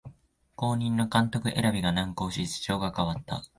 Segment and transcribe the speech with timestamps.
[0.55, 3.43] 後任の監督選びが難航し事情が変わった